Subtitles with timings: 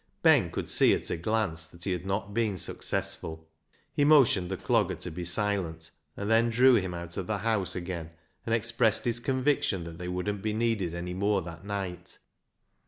[0.23, 3.47] Ben could see at a glance that he had not been successful.
[3.93, 7.75] He motioned the Clogger to be silent, and then drew him out of the house
[7.75, 8.09] again
[8.43, 12.17] and expressed his conviction that they wouldn't be needed any more that night.